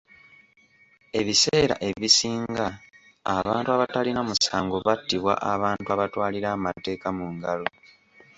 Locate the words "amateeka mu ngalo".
6.57-7.67